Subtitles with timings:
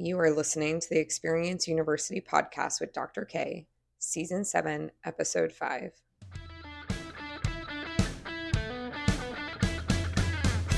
[0.00, 3.24] You are listening to the Experience University podcast with Dr.
[3.24, 3.66] K,
[3.98, 5.90] Season 7, Episode 5.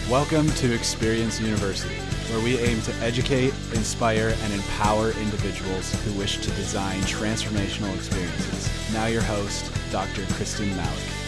[0.09, 1.97] Welcome to Experience University,
[2.33, 8.71] where we aim to educate, inspire, and empower individuals who wish to design transformational experiences.
[8.95, 10.23] Now, your host, Dr.
[10.33, 11.20] Kristin Malek.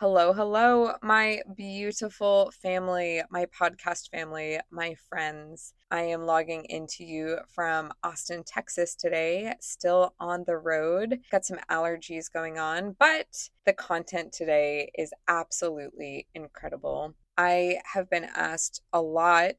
[0.00, 5.74] Hello, hello, my beautiful family, my podcast family, my friends.
[5.90, 11.18] I am logging into you from Austin, Texas today, still on the road.
[11.32, 17.14] Got some allergies going on, but the content today is absolutely incredible.
[17.36, 19.56] I have been asked a lot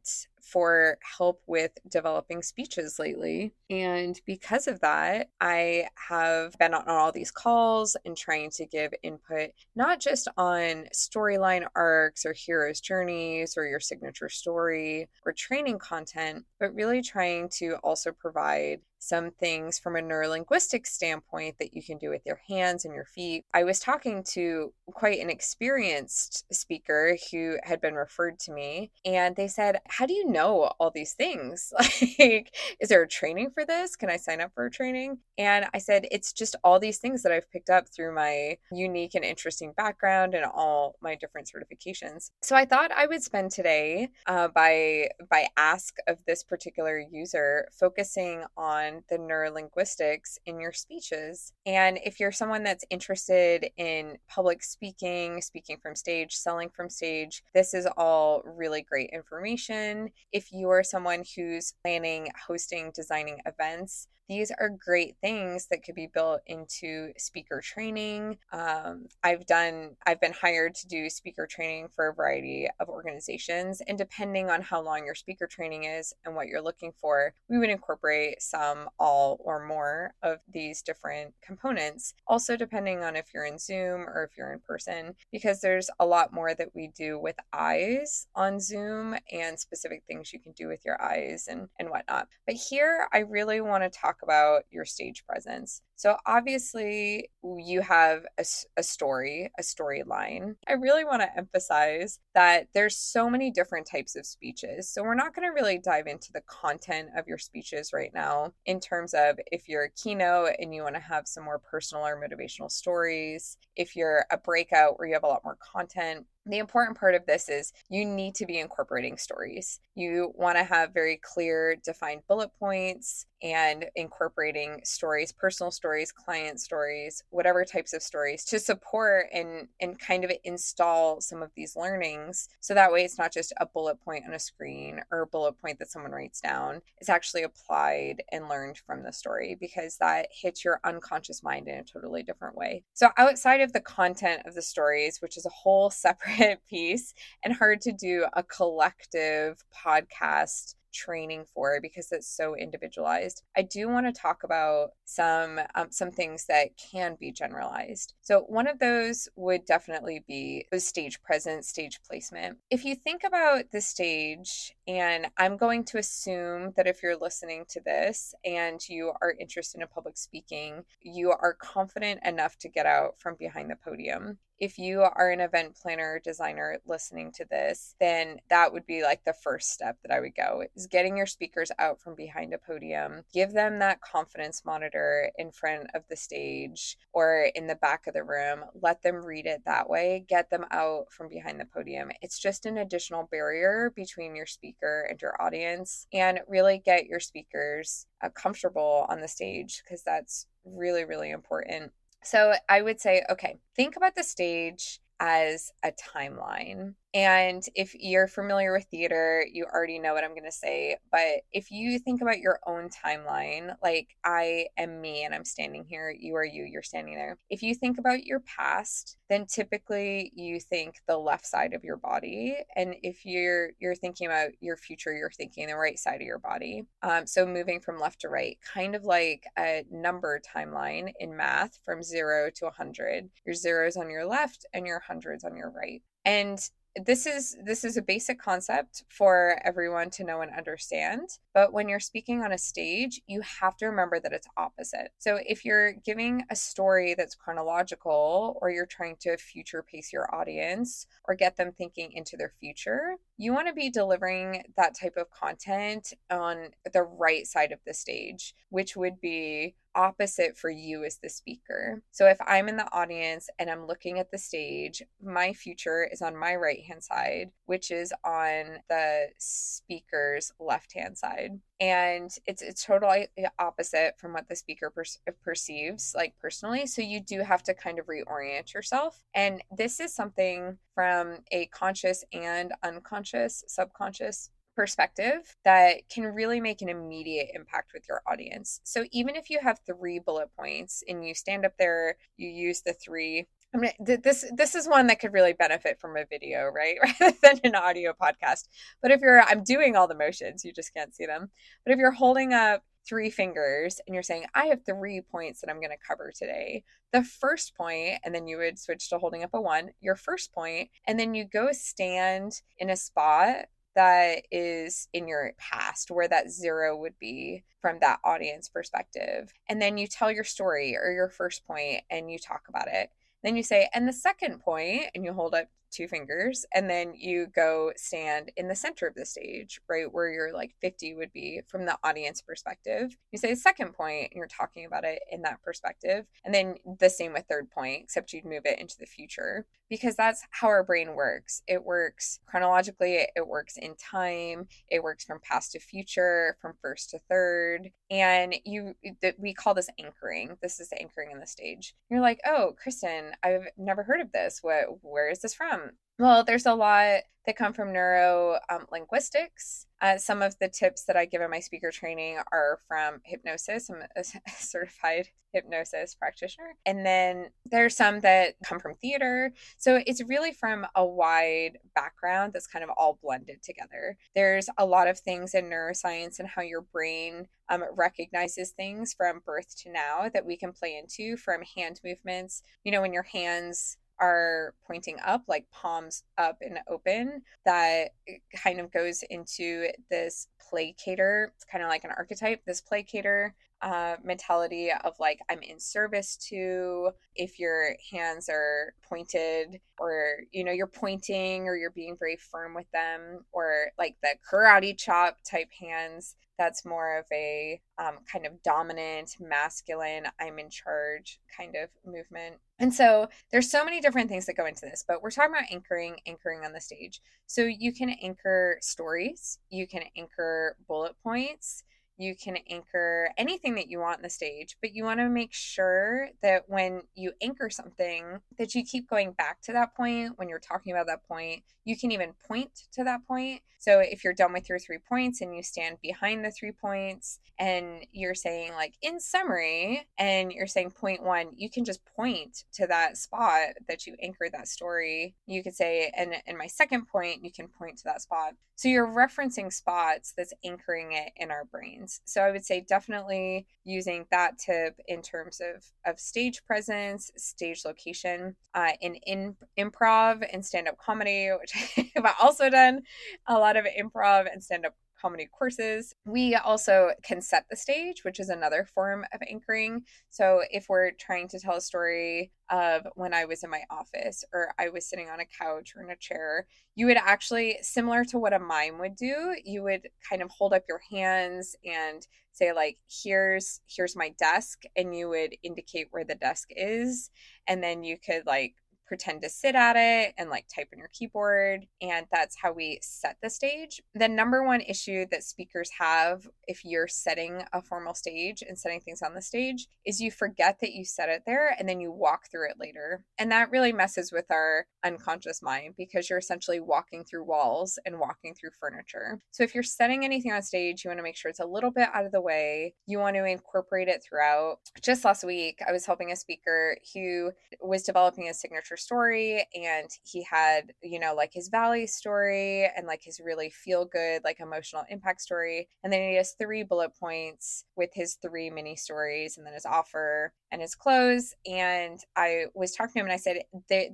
[0.51, 3.53] for help with developing speeches lately.
[3.69, 8.93] And because of that, I have been on all these calls and trying to give
[9.03, 15.79] input, not just on storyline arcs or hero's journeys or your signature story or training
[15.79, 21.81] content, but really trying to also provide some things from a neurolinguistic standpoint that you
[21.81, 23.45] can do with your hands and your feet.
[23.53, 29.35] I was talking to quite an experienced speaker who had been referred to me, and
[29.35, 31.73] they said, How do you know all these things?
[32.19, 33.95] like, is there a training for this?
[33.95, 35.19] Can I sign up for a training?
[35.37, 39.15] And I said, It's just all these things that I've picked up through my unique
[39.15, 42.31] and interesting background and all my different certifications.
[42.41, 47.67] So I thought I would spend today uh, by by ask of this particular user
[47.71, 51.53] focusing on on the neurolinguistics in your speeches.
[51.65, 57.43] And if you're someone that's interested in public speaking, speaking from stage, selling from stage,
[57.53, 60.09] this is all really great information.
[60.31, 65.95] If you are someone who's planning, hosting, designing events, these are great things that could
[65.95, 68.37] be built into speaker training.
[68.53, 73.81] Um, I've done, I've been hired to do speaker training for a variety of organizations.
[73.87, 77.57] And depending on how long your speaker training is and what you're looking for, we
[77.57, 82.13] would incorporate some, all, or more of these different components.
[82.27, 86.05] Also, depending on if you're in Zoom or if you're in person, because there's a
[86.05, 90.67] lot more that we do with eyes on Zoom and specific things you can do
[90.67, 92.27] with your eyes and, and whatnot.
[92.45, 95.81] But here, I really want to talk about your stage presence.
[95.95, 98.45] So, obviously, you have a,
[98.77, 100.55] a story, a storyline.
[100.67, 104.89] I really want to emphasize that there's so many different types of speeches.
[104.89, 108.53] So, we're not going to really dive into the content of your speeches right now
[108.65, 112.05] in terms of if you're a keynote and you want to have some more personal
[112.05, 116.57] or motivational stories, if you're a breakout where you have a lot more content, the
[116.57, 119.79] important part of this is you need to be incorporating stories.
[119.95, 126.59] You want to have very clear, defined bullet points and incorporating stories, personal stories, client
[126.59, 131.75] stories, whatever types of stories to support and and kind of install some of these
[131.75, 132.49] learnings.
[132.59, 135.59] So that way it's not just a bullet point on a screen or a bullet
[135.59, 136.81] point that someone writes down.
[136.99, 141.79] It's actually applied and learned from the story because that hits your unconscious mind in
[141.79, 142.83] a totally different way.
[142.93, 147.13] So outside of the content of the stories, which is a whole separate piece
[147.43, 153.43] and hard to do a collective podcast training for because it's so individualized.
[153.55, 158.13] I do want to talk about some um, some things that can be generalized.
[158.21, 162.57] So one of those would definitely be stage presence, stage placement.
[162.69, 167.65] If you think about the stage, and I'm going to assume that if you're listening
[167.69, 172.85] to this and you are interested in public speaking, you are confident enough to get
[172.85, 177.95] out from behind the podium if you are an event planner designer listening to this,
[177.99, 181.25] then that would be like the first step that I would go is getting your
[181.25, 183.23] speakers out from behind a podium.
[183.33, 188.13] Give them that confidence monitor in front of the stage or in the back of
[188.13, 188.65] the room.
[188.81, 190.25] Let them read it that way.
[190.27, 192.11] Get them out from behind the podium.
[192.21, 197.19] It's just an additional barrier between your speaker and your audience and really get your
[197.19, 201.91] speakers uh, comfortable on the stage because that's really, really important.
[202.23, 206.95] So I would say, okay, think about the stage as a timeline.
[207.13, 210.97] And if you're familiar with theater, you already know what I'm going to say.
[211.11, 215.85] But if you think about your own timeline, like I am me and I'm standing
[215.85, 217.37] here, you are you, you're standing there.
[217.49, 221.97] If you think about your past, then typically you think the left side of your
[221.97, 222.57] body.
[222.75, 226.39] And if you're you're thinking about your future, you're thinking the right side of your
[226.39, 226.83] body.
[227.01, 231.79] Um, so moving from left to right, kind of like a number timeline in math
[231.83, 233.29] from zero to 100.
[233.45, 236.03] Your zeros on your left and your hundreds on your right.
[236.25, 236.59] And
[236.95, 241.21] this is this is a basic concept for everyone to know and understand
[241.53, 245.11] but when you're speaking on a stage you have to remember that it's opposite.
[245.19, 250.33] So if you're giving a story that's chronological or you're trying to future pace your
[250.33, 255.15] audience or get them thinking into their future you want to be delivering that type
[255.15, 261.03] of content on the right side of the stage which would be opposite for you
[261.03, 262.01] as the speaker.
[262.11, 266.21] So if I'm in the audience and I'm looking at the stage, my future is
[266.21, 271.59] on my right hand side, which is on the speaker's left hand side.
[271.81, 273.27] And it's it's totally
[273.59, 276.85] opposite from what the speaker per- perceives like personally.
[276.87, 279.21] So you do have to kind of reorient yourself.
[279.33, 284.49] And this is something from a conscious and unconscious, subconscious
[284.79, 288.79] perspective that can really make an immediate impact with your audience.
[288.85, 292.81] So even if you have three bullet points and you stand up there, you use
[292.81, 296.69] the three I mean, this this is one that could really benefit from a video,
[296.73, 298.69] right, rather than an audio podcast.
[299.01, 301.51] But if you're, I'm doing all the motions, you just can't see them.
[301.83, 305.69] But if you're holding up three fingers and you're saying, I have three points that
[305.69, 306.83] I'm going to cover today.
[307.11, 310.51] The first point, and then you would switch to holding up a one, your first
[310.51, 313.65] point, and then you go stand in a spot
[313.95, 319.53] that is in your past where that zero would be from that audience perspective.
[319.67, 323.09] And then you tell your story or your first point and you talk about it.
[323.43, 327.13] Then you say and the second point and you hold up two fingers and then
[327.15, 331.31] you go stand in the center of the stage right where your like 50 would
[331.33, 333.15] be from the audience perspective.
[333.31, 337.09] You say second point and you're talking about it in that perspective and then the
[337.09, 340.83] same with third point except you'd move it into the future because that's how our
[340.83, 341.63] brain works.
[341.67, 347.09] It works chronologically it works in time it works from past to future from first
[347.11, 350.57] to third and you that we call this anchoring.
[350.61, 351.95] This is anchoring in the stage.
[352.09, 354.59] You're like oh kristin i've never heard of this.
[354.61, 355.78] What where is this from
[356.19, 359.87] well, there's a lot that come from neuro um, linguistics.
[360.01, 363.89] Uh, some of the tips that I give in my speaker training are from hypnosis.
[363.89, 364.23] I'm a
[364.57, 366.75] certified hypnosis practitioner.
[366.85, 369.53] And then there's some that come from theater.
[369.77, 374.17] So it's really from a wide background that's kind of all blended together.
[374.35, 379.41] There's a lot of things in neuroscience and how your brain um, recognizes things from
[379.45, 382.61] birth to now that we can play into from hand movements.
[382.83, 388.09] You know, when your hands are pointing up, like palms up and open, that
[388.55, 391.47] kind of goes into this placator.
[391.55, 393.51] It's kind of like an archetype, this placator
[393.81, 397.11] uh, mentality of like I'm in service to.
[397.35, 402.73] If your hands are pointed, or you know you're pointing, or you're being very firm
[402.73, 408.45] with them, or like the karate chop type hands, that's more of a um, kind
[408.45, 412.57] of dominant, masculine, I'm in charge kind of movement.
[412.79, 415.71] And so there's so many different things that go into this, but we're talking about
[415.71, 417.21] anchoring, anchoring on the stage.
[417.47, 421.85] So you can anchor stories, you can anchor bullet points,
[422.19, 425.53] you can anchor anything that you want in the stage but you want to make
[425.53, 430.49] sure that when you anchor something that you keep going back to that point when
[430.49, 431.63] you're talking about that point.
[431.85, 433.61] You can even point to that point.
[433.79, 437.39] So if you're done with your three points and you stand behind the three points
[437.57, 442.65] and you're saying like in summary and you're saying point one you can just point
[442.73, 445.35] to that spot that you anchored that story.
[445.47, 448.53] You could say and in my second point you can point to that spot.
[448.75, 453.65] So you're referencing spots that's anchoring it in our brains so i would say definitely
[453.83, 460.45] using that tip in terms of of stage presence stage location uh, in in improv
[460.53, 463.01] and stand-up comedy which i've also done
[463.47, 466.13] a lot of improv and stand-up comedy courses.
[466.25, 470.03] We also can set the stage, which is another form of anchoring.
[470.29, 474.43] So if we're trying to tell a story of when I was in my office
[474.53, 478.23] or I was sitting on a couch or in a chair, you would actually, similar
[478.25, 482.27] to what a mime would do, you would kind of hold up your hands and
[482.51, 487.29] say like here's here's my desk and you would indicate where the desk is
[487.67, 488.73] and then you could like
[489.09, 491.87] pretend to sit at it and like type on your keyboard.
[491.99, 494.01] And that's how we set the stage.
[494.13, 499.01] The number one issue that speakers have if you're setting a formal stage and setting
[499.01, 502.11] things on the stage is you forget that you set it there and then you
[502.11, 503.25] walk through it later.
[503.39, 508.19] And that really messes with our unconscious mind because you're essentially walking through walls and
[508.19, 509.39] walking through furniture.
[509.49, 511.91] So if you're setting anything on stage, you want to make sure it's a little
[511.91, 512.93] bit out of the way.
[513.07, 514.77] You want to incorporate it throughout.
[515.01, 517.51] Just last week, I was helping a speaker who
[517.81, 523.07] was developing a signature story and he had, you know, like his valley story and
[523.07, 525.89] like his really feel good, like emotional impact story.
[526.03, 529.85] And then he has three bullet points with his three mini stories and then his
[529.85, 531.53] offer and his close.
[531.65, 533.63] And I was talking to him and I said,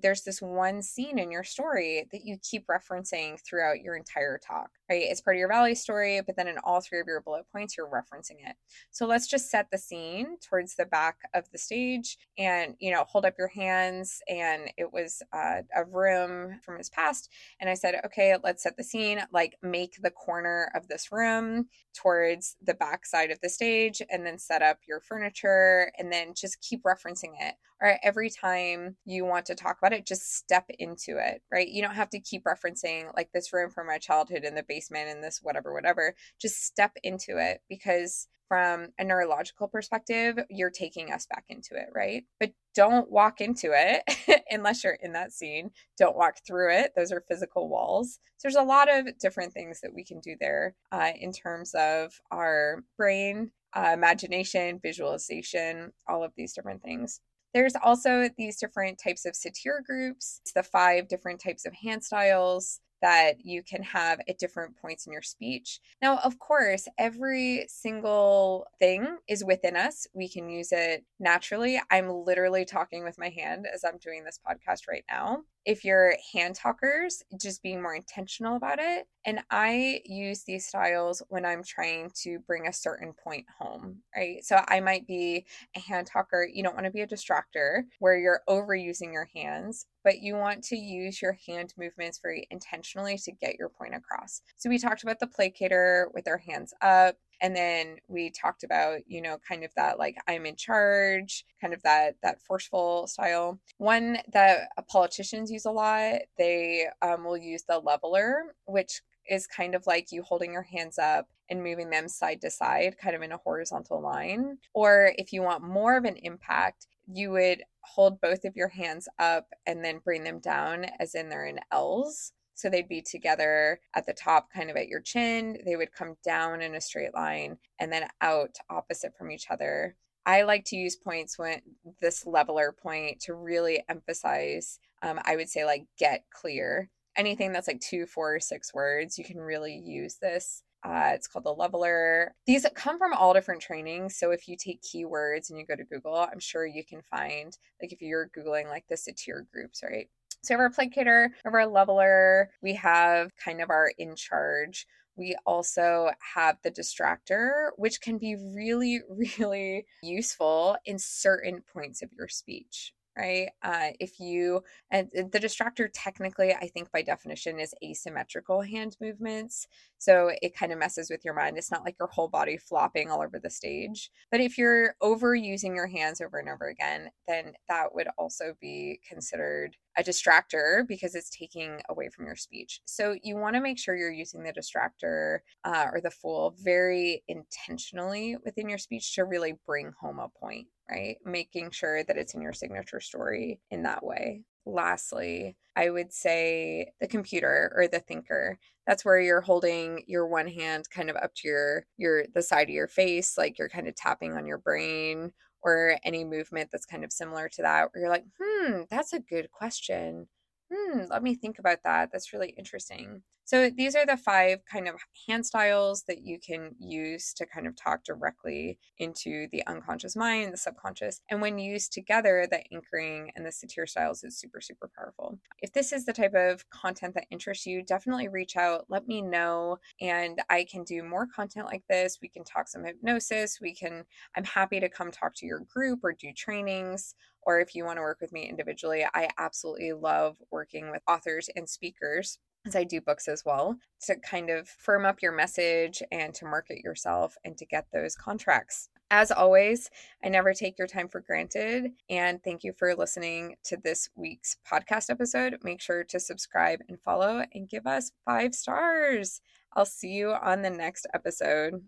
[0.01, 4.69] There's this one scene in your story that you keep referencing throughout your entire talk,
[4.89, 5.03] right?
[5.03, 7.75] It's part of your valley story, but then in all three of your bullet points,
[7.77, 8.55] you're referencing it.
[8.91, 13.03] So let's just set the scene towards the back of the stage and, you know,
[13.07, 14.21] hold up your hands.
[14.29, 17.29] And it was uh, a room from his past.
[17.59, 19.21] And I said, Okay, let's set the scene.
[19.31, 24.25] Like, make the corner of this room towards the back side of the stage and
[24.25, 27.55] then set up your furniture and then just just keep referencing it.
[27.81, 31.67] Or every time you want to talk about it, just step into it, right?
[31.67, 35.09] You don't have to keep referencing like this room from my childhood in the basement
[35.09, 36.15] and this whatever, whatever.
[36.39, 41.87] Just step into it because from a neurological perspective, you're taking us back into it,
[41.93, 42.23] right?
[42.39, 45.71] But don't walk into it unless you're in that scene.
[45.97, 46.91] Don't walk through it.
[46.95, 48.19] Those are physical walls.
[48.37, 51.73] So there's a lot of different things that we can do there uh, in terms
[51.73, 57.19] of our brain uh, imagination, visualization, all of these different things.
[57.55, 62.81] There's also these different types of satir groups, the five different types of hand styles
[63.01, 65.79] that you can have at different points in your speech.
[66.01, 70.05] Now, of course, every single thing is within us.
[70.13, 71.81] We can use it naturally.
[71.89, 76.15] I'm literally talking with my hand as I'm doing this podcast right now if you're
[76.33, 79.07] hand talkers, just being more intentional about it.
[79.25, 84.43] And I use these styles when I'm trying to bring a certain point home, right?
[84.45, 85.45] So I might be
[85.75, 86.47] a hand talker.
[86.51, 90.63] You don't want to be a distractor where you're overusing your hands, but you want
[90.65, 94.41] to use your hand movements very intentionally to get your point across.
[94.57, 98.99] So we talked about the placator with their hands up and then we talked about
[99.07, 103.59] you know kind of that like i'm in charge kind of that that forceful style.
[103.77, 109.73] One that politicians use a lot they um, will use the leveler which is kind
[109.73, 113.21] of like you holding your hands up and moving them side to side kind of
[113.21, 118.19] in a horizontal line or if you want more of an impact you would hold
[118.21, 122.33] both of your hands up and then bring them down as in they're in l's
[122.55, 125.59] so they'd be together at the top, kind of at your chin.
[125.65, 129.95] They would come down in a straight line and then out opposite from each other.
[130.25, 131.61] I like to use points when
[132.01, 136.89] this leveler point to really emphasize, um, I would say, like, get clear.
[137.15, 140.63] Anything that's like two, four, six words, you can really use this.
[140.83, 142.35] Uh, it's called the leveler.
[142.45, 144.17] These come from all different trainings.
[144.17, 147.57] So if you take keywords and you go to Google, I'm sure you can find,
[147.81, 150.09] like, if you're Googling like the satir groups, right?
[150.45, 154.15] So we have our placator, we have our leveler, we have kind of our in
[154.15, 154.85] charge.
[155.17, 159.01] We also have the distractor, which can be really,
[159.39, 163.49] really useful in certain points of your speech right?
[163.63, 164.61] Uh, if you,
[164.91, 169.67] and the distractor technically, I think by definition, is asymmetrical hand movements.
[169.97, 171.57] So it kind of messes with your mind.
[171.57, 174.09] It's not like your whole body flopping all over the stage.
[174.31, 178.99] But if you're overusing your hands over and over again, then that would also be
[179.07, 182.81] considered a distractor because it's taking away from your speech.
[182.85, 187.23] So you want to make sure you're using the distractor uh, or the fool very
[187.27, 191.17] intentionally within your speech to really bring home a point right?
[191.25, 194.43] Making sure that it's in your signature story in that way.
[194.65, 198.57] Lastly, I would say the computer or the thinker.
[198.87, 202.69] That's where you're holding your one hand kind of up to your your the side
[202.69, 206.85] of your face, like you're kind of tapping on your brain or any movement that's
[206.85, 210.27] kind of similar to that where you're like, "Hmm, that's a good question.
[210.73, 212.09] Hmm, let me think about that.
[212.11, 214.95] That's really interesting." So these are the five kind of
[215.27, 220.51] hand styles that you can use to kind of talk directly into the unconscious mind,
[220.51, 221.21] the subconscious.
[221.29, 225.37] And when used together, the anchoring and the satir styles is super, super powerful.
[225.61, 229.21] If this is the type of content that interests you, definitely reach out, let me
[229.21, 232.17] know, and I can do more content like this.
[232.23, 233.59] We can talk some hypnosis.
[233.61, 234.05] We can,
[234.35, 237.13] I'm happy to come talk to your group or do trainings
[237.45, 241.49] or if you want to work with me individually, I absolutely love working with authors
[241.55, 246.01] and speakers as I do books as well, to kind of firm up your message
[246.11, 248.89] and to market yourself and to get those contracts.
[249.11, 249.89] As always,
[250.23, 251.91] I never take your time for granted.
[252.09, 255.59] And thank you for listening to this week's podcast episode.
[255.63, 259.41] Make sure to subscribe and follow and give us five stars.
[259.75, 261.83] I'll see you on the next episode.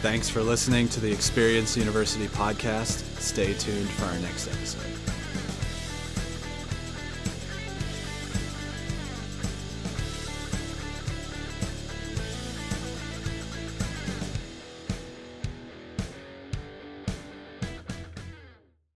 [0.00, 3.02] Thanks for listening to the Experience University podcast.
[3.20, 5.17] Stay tuned for our next episode.